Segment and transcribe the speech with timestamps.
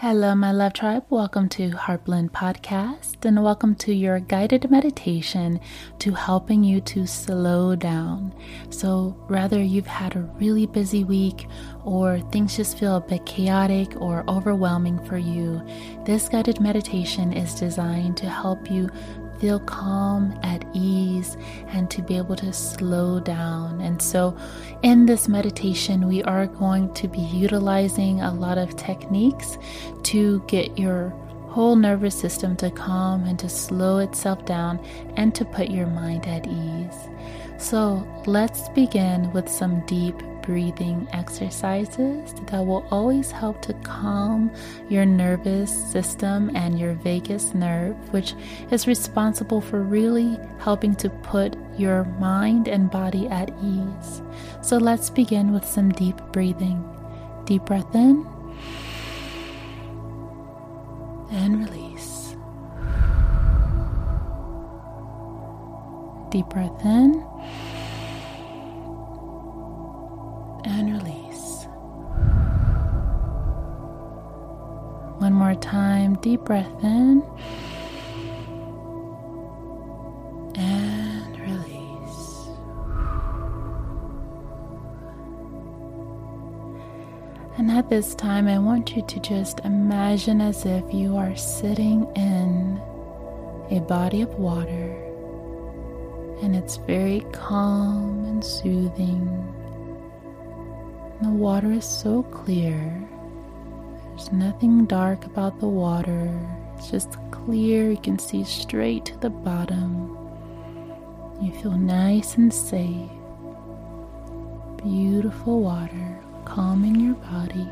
[0.00, 1.06] Hello, my love tribe.
[1.08, 5.58] Welcome to Heartblend Podcast, and welcome to your guided meditation
[6.00, 8.34] to helping you to slow down.
[8.68, 11.46] So, whether you've had a really busy week
[11.82, 15.66] or things just feel a bit chaotic or overwhelming for you,
[16.04, 18.90] this guided meditation is designed to help you
[19.38, 21.36] feel calm, at ease,
[21.68, 23.80] and to be able to slow down.
[23.80, 24.36] And so,
[24.82, 29.58] in this meditation, we are going to be utilizing a lot of techniques
[30.04, 31.10] to get your
[31.48, 34.78] whole nervous system to calm and to slow itself down
[35.16, 37.08] and to put your mind at ease.
[37.58, 40.14] So, let's begin with some deep
[40.46, 44.50] breathing exercises that will always help to calm
[44.88, 48.32] your nervous system and your vagus nerve, which
[48.70, 54.22] is responsible for really helping to put your mind and body at ease.
[54.62, 56.82] So let's begin with some deep breathing.
[57.44, 58.24] Deep breath in
[61.32, 62.36] and release.
[66.30, 67.24] Deep breath in
[70.76, 71.64] and release.
[75.18, 77.22] One more time, deep breath in
[80.54, 82.48] and release.
[87.56, 92.06] And at this time, I want you to just imagine as if you are sitting
[92.14, 92.78] in
[93.70, 95.02] a body of water
[96.42, 99.55] and it's very calm and soothing.
[101.22, 103.08] The water is so clear.
[104.08, 106.30] There's nothing dark about the water.
[106.76, 107.90] It's just clear.
[107.90, 110.16] You can see straight to the bottom.
[111.40, 113.10] You feel nice and safe.
[114.82, 117.66] Beautiful water calming your body.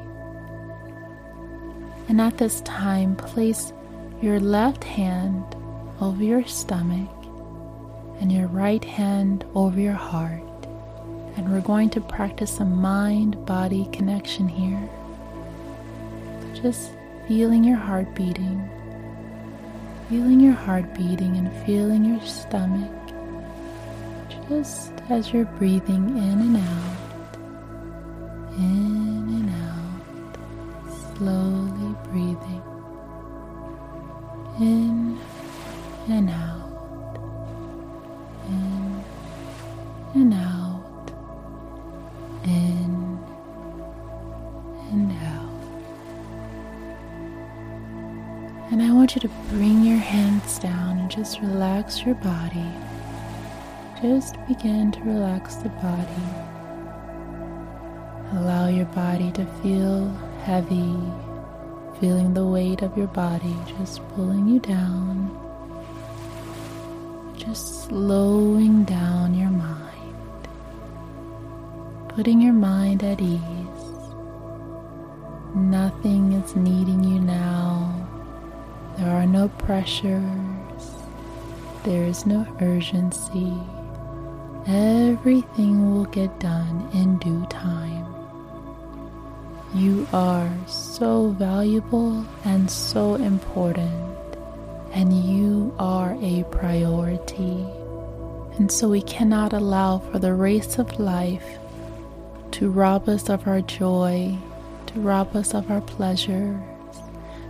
[2.08, 3.72] And at this time, place
[4.22, 5.44] your left hand
[6.00, 7.10] over your stomach
[8.20, 10.42] and your right hand over your heart.
[11.36, 14.88] And we're going to practice a mind body connection here.
[16.54, 16.92] Just
[17.26, 18.68] feeling your heart beating,
[20.08, 22.90] feeling your heart beating, and feeling your stomach.
[24.48, 26.96] Just as you're breathing in and out,
[28.56, 32.62] in and out, slowly breathing.
[34.60, 35.18] In
[36.08, 36.43] and out,
[48.70, 52.66] And I want you to bring your hands down and just relax your body.
[54.02, 56.24] Just begin to relax the body.
[58.32, 60.08] Allow your body to feel
[60.42, 60.96] heavy,
[62.00, 65.30] feeling the weight of your body just pulling you down.
[67.36, 69.93] Just slowing down your mind,
[72.14, 73.40] putting your mind at ease.
[75.54, 78.04] Nothing is needing you now
[78.96, 80.22] there are no pressures.
[81.82, 83.52] There is no urgency.
[84.68, 88.06] Everything will get done in due time.
[89.74, 94.38] You are so valuable and so important,
[94.92, 97.66] and you are a priority.
[98.58, 101.58] And so we cannot allow for the race of life
[102.54, 104.32] to rob us of our joy,
[104.86, 106.54] to rob us of our pleasures,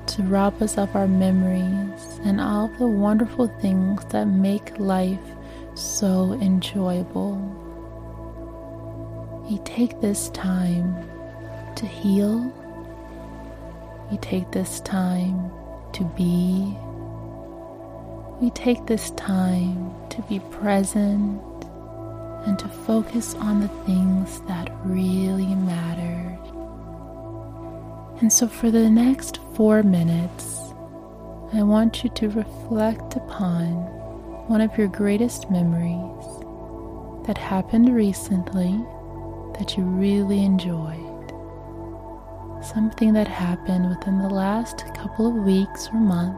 [0.07, 5.21] to rob us of our memories and all the wonderful things that make life
[5.75, 7.37] so enjoyable.
[9.51, 10.97] We take this time
[11.77, 12.41] to heal.
[14.11, 15.51] We take this time
[15.93, 16.75] to be.
[18.41, 21.43] We take this time to be present
[22.47, 26.39] and to focus on the things that really matter.
[28.21, 30.61] And so, for the next four minutes,
[31.53, 33.73] I want you to reflect upon
[34.49, 36.25] one of your greatest memories
[37.27, 38.73] that happened recently
[39.59, 41.01] that you really enjoyed.
[42.63, 46.35] something that happened within the last couple of weeks or month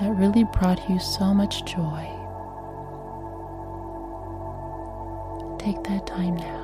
[0.00, 2.19] that really brought you so much joy.
[5.60, 6.59] Take that time now.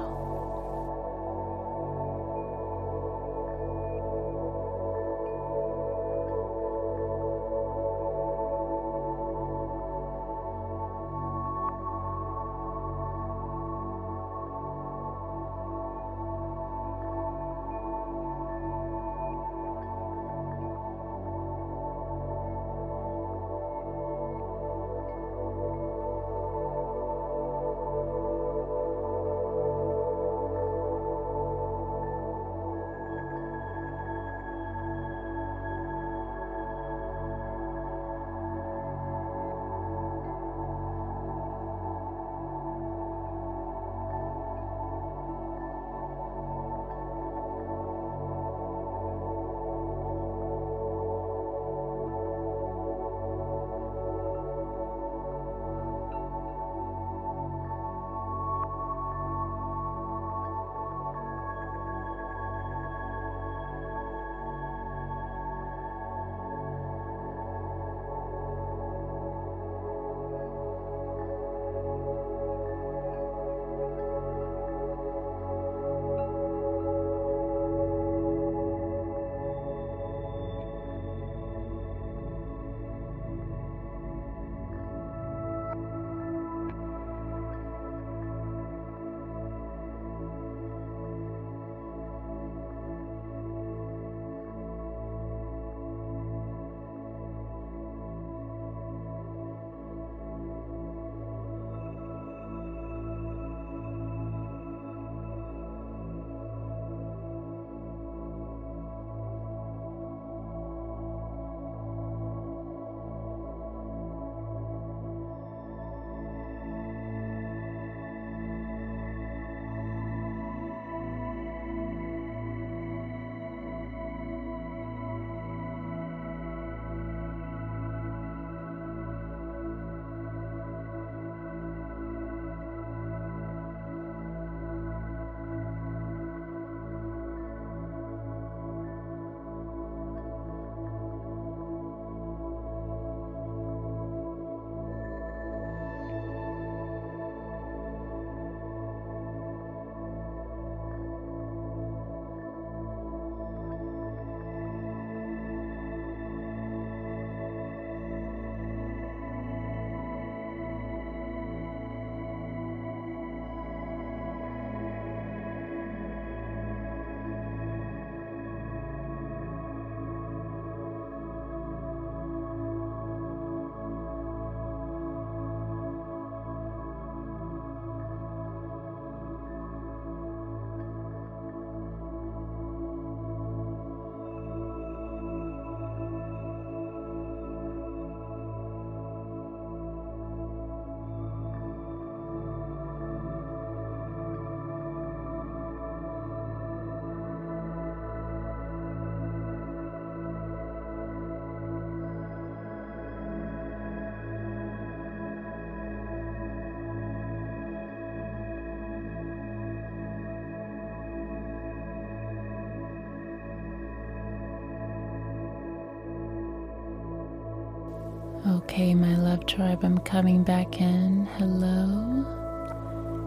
[218.76, 221.24] Okay, my love tribe, I'm coming back in.
[221.38, 221.86] Hello.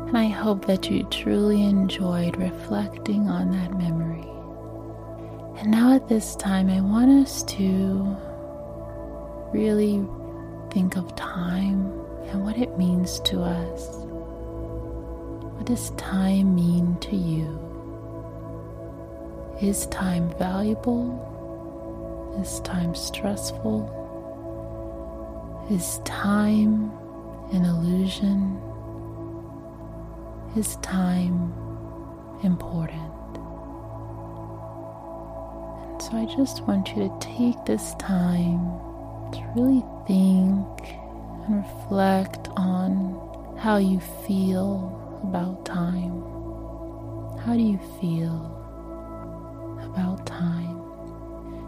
[0.08, 4.30] And I hope that you truly enjoyed reflecting on that memory.
[5.60, 8.16] And now, at this time, I want us to
[9.52, 10.08] really
[10.70, 11.94] think of time
[12.28, 13.88] and what it means to us.
[15.56, 17.58] What does time mean to you?
[19.60, 21.10] Is time valuable?
[22.40, 23.99] Is time stressful?
[25.70, 26.92] Is time
[27.52, 28.60] an illusion?
[30.56, 31.54] Is time
[32.42, 33.38] important?
[35.84, 38.66] And so I just want you to take this time
[39.32, 40.98] to really think
[41.46, 46.24] and reflect on how you feel about time.
[47.46, 48.34] How do you feel
[49.84, 50.82] about time?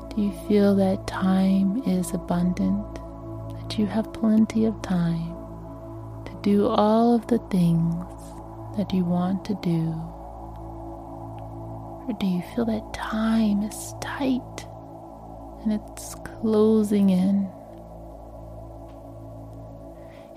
[0.10, 2.98] Do you feel that time is abundant?
[3.78, 5.36] You have plenty of time
[6.25, 7.94] to do all of the things
[8.78, 9.94] that you want to do?
[12.08, 14.66] Or do you feel that time is tight
[15.63, 17.48] and it's closing in?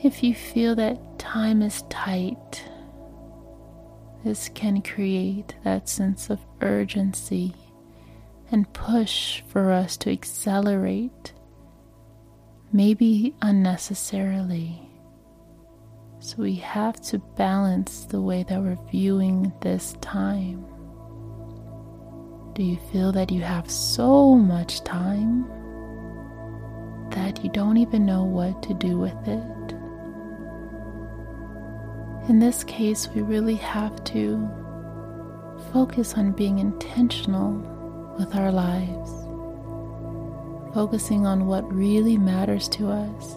[0.03, 2.63] If you feel that time is tight,
[4.23, 7.55] this can create that sense of urgency
[8.51, 11.33] and push for us to accelerate,
[12.75, 14.81] maybe unnecessarily.
[16.19, 20.67] So we have to balance the way that we're viewing this time.
[22.55, 25.47] Do you feel that you have so much time
[27.11, 29.73] that you don't even know what to do with it?
[32.29, 34.51] In this case, we really have to
[35.73, 37.53] focus on being intentional
[38.19, 39.13] with our lives,
[40.75, 43.37] focusing on what really matters to us,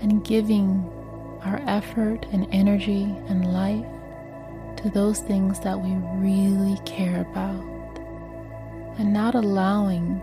[0.00, 0.82] and giving
[1.44, 3.86] our effort and energy and life
[4.76, 7.62] to those things that we really care about,
[8.98, 10.22] and not allowing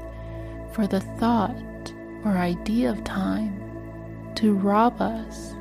[0.74, 1.94] for the thought
[2.26, 3.62] or idea of time
[4.36, 5.54] to rob us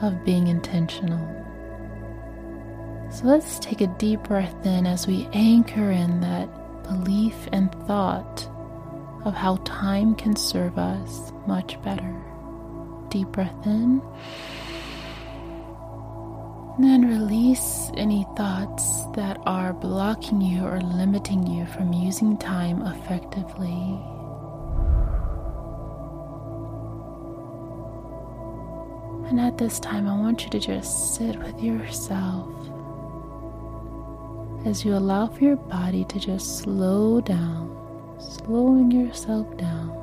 [0.00, 1.28] of being intentional.
[3.10, 6.48] So let's take a deep breath in as we anchor in that
[6.82, 8.48] belief and thought
[9.24, 12.22] of how time can serve us much better.
[13.08, 14.02] Deep breath in.
[16.76, 22.82] And Then release any thoughts that are blocking you or limiting you from using time
[22.82, 24.00] effectively.
[29.28, 32.48] And at this time, I want you to just sit with yourself
[34.64, 37.68] as you allow for your body to just slow down,
[38.22, 39.98] slowing yourself down.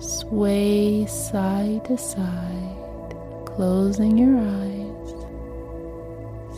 [0.00, 5.14] Sway side to side, closing your eyes,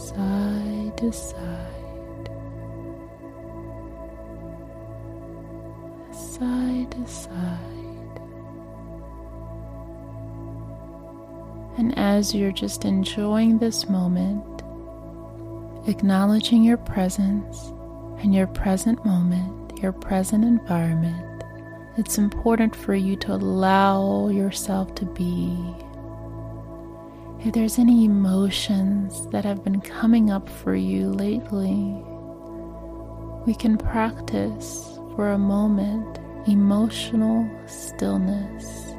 [0.08, 2.30] side to side,
[6.12, 8.20] side to side.
[11.76, 14.62] And as you're just enjoying this moment,
[15.86, 17.72] acknowledging your presence
[18.20, 21.44] and your present moment, your present environment,
[21.98, 25.54] it's important for you to allow yourself to be.
[27.46, 32.02] If there's any emotions that have been coming up for you lately,
[33.44, 38.94] we can practice for a moment emotional stillness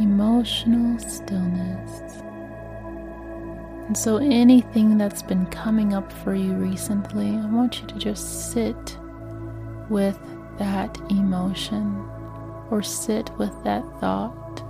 [0.00, 2.22] emotional stillness.
[3.88, 8.52] And so, anything that's been coming up for you recently, I want you to just
[8.52, 8.96] sit
[9.88, 10.18] with
[10.58, 12.04] that emotion
[12.70, 14.62] or sit with that thought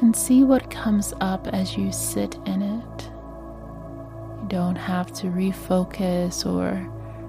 [0.00, 3.10] and see what comes up as you sit in it.
[4.42, 6.86] You don't have to refocus or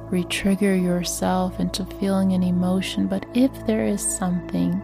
[0.10, 4.82] re-trigger yourself into feeling an emotion, but if there is something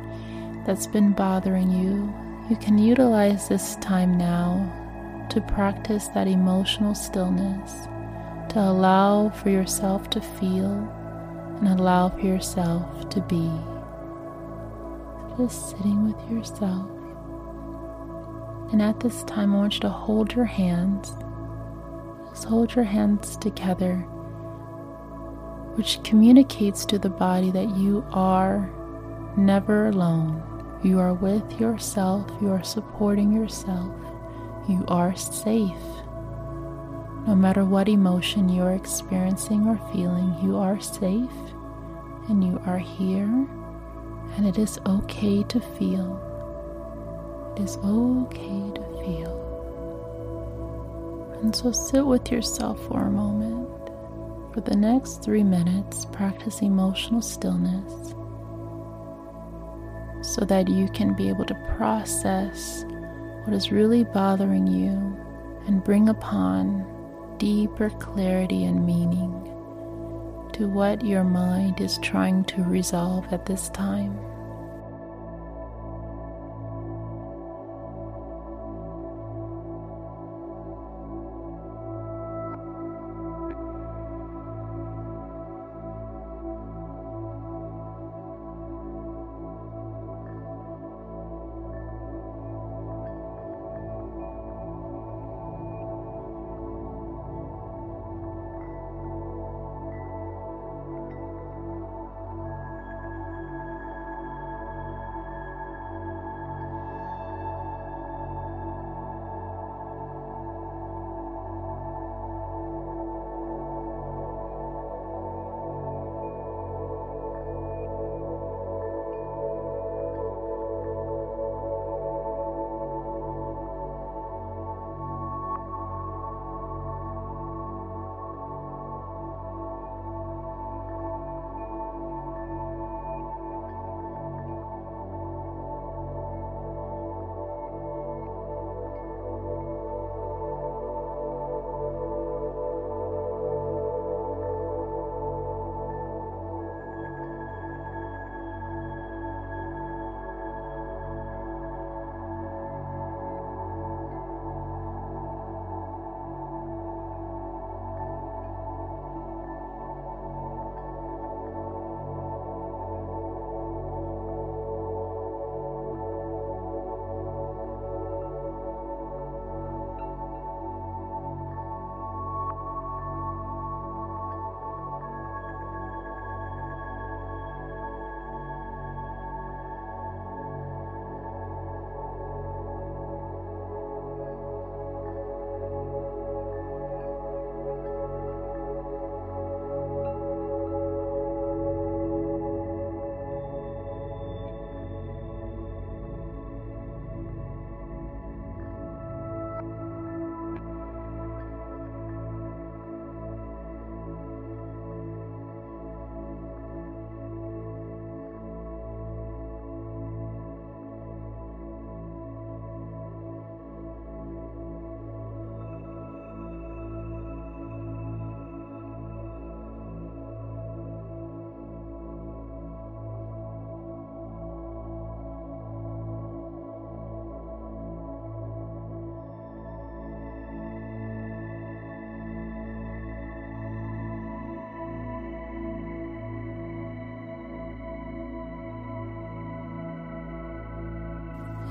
[0.65, 2.13] that's been bothering you,
[2.50, 7.88] you can utilize this time now to practice that emotional stillness,
[8.51, 10.89] to allow for yourself to feel
[11.60, 13.50] and allow for yourself to be.
[15.38, 16.89] Just sitting with yourself.
[18.72, 21.15] And at this time, I want you to hold your hands.
[22.29, 23.98] Just hold your hands together,
[25.75, 28.72] which communicates to the body that you are
[29.38, 30.41] never alone.
[30.83, 33.93] You are with yourself, you are supporting yourself,
[34.67, 36.02] you are safe.
[37.25, 41.32] No matter what emotion you are experiencing or feeling, you are safe
[42.27, 43.48] and you are here,
[44.36, 46.20] and it is okay to feel.
[47.56, 49.39] It is okay to feel.
[51.42, 53.70] And so sit with yourself for a moment.
[54.53, 58.13] For the next three minutes, practice emotional stillness
[60.24, 62.86] so that you can be able to process
[63.44, 64.92] what is really bothering you
[65.68, 66.86] and bring upon
[67.43, 69.33] deeper clarity and meaning
[70.53, 74.17] to what your mind is trying to resolve at this time.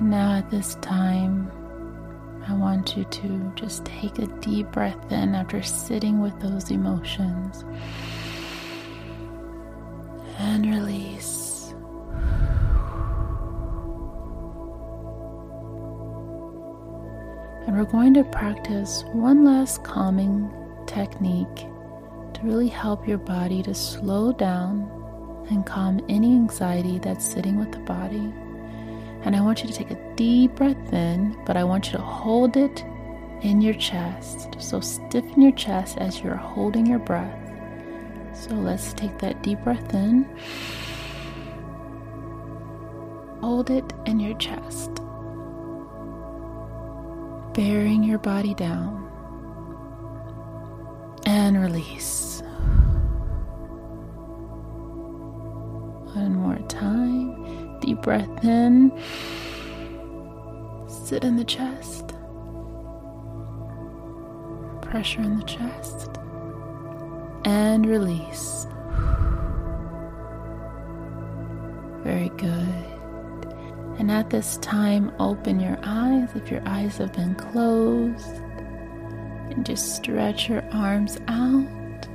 [0.02, 1.50] Now, at this time,
[2.46, 7.64] I want you to just take a deep breath in after sitting with those emotions
[10.38, 11.72] and release.
[17.66, 20.52] And we're going to practice one last calming
[20.86, 24.90] technique to really help your body to slow down
[25.48, 28.32] and calm any anxiety that's sitting with the body.
[29.24, 32.02] And I want you to take a deep breath in, but I want you to
[32.02, 32.84] hold it
[33.42, 34.56] in your chest.
[34.58, 37.38] So stiffen your chest as you're holding your breath.
[38.34, 40.24] So let's take that deep breath in.
[43.40, 44.94] Hold it in your chest,
[47.54, 49.08] bearing your body down,
[51.26, 52.42] and release.
[57.82, 58.92] Deep breath in.
[60.86, 62.14] Sit in the chest.
[64.82, 66.08] Pressure in the chest.
[67.44, 68.68] And release.
[72.04, 72.86] Very good.
[73.98, 78.36] And at this time, open your eyes if your eyes have been closed.
[79.50, 82.06] And just stretch your arms out,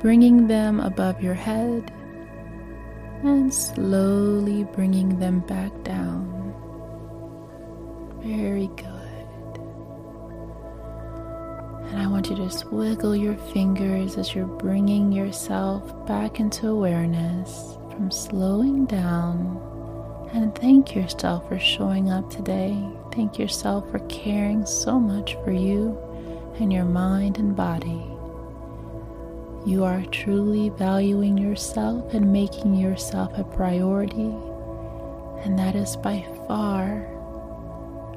[0.00, 1.92] bringing them above your head
[3.24, 6.54] and slowly bringing them back down.
[8.22, 8.84] Very good.
[11.88, 16.68] And I want you to just wiggle your fingers as you're bringing yourself back into
[16.68, 19.60] awareness from slowing down.
[20.32, 22.76] And thank yourself for showing up today.
[23.12, 25.98] Thank yourself for caring so much for you
[26.58, 28.13] and your mind and body.
[29.66, 34.30] You are truly valuing yourself and making yourself a priority,
[35.42, 37.06] and that is by far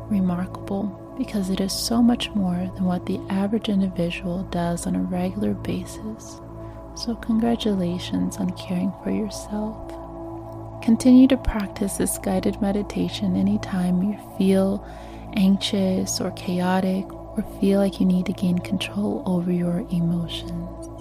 [0.10, 5.02] remarkable because it is so much more than what the average individual does on a
[5.02, 6.42] regular basis.
[6.96, 9.94] So, congratulations on caring for yourself.
[10.84, 14.86] Continue to practice this guided meditation anytime you feel
[15.38, 20.97] anxious or chaotic or feel like you need to gain control over your emotions.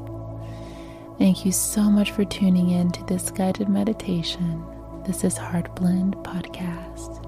[1.18, 4.62] Thank you so much for tuning in to this guided meditation.
[5.04, 7.25] This is Heart Blend Podcast.